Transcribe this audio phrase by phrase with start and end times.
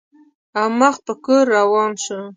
[0.59, 2.21] او مخ په کور روان شو.